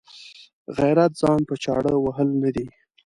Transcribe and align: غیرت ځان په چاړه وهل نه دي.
غیرت 0.77 1.11
ځان 1.21 1.39
په 1.49 1.55
چاړه 1.63 1.93
وهل 1.99 2.29
نه 2.41 2.49
دي. 2.55 2.67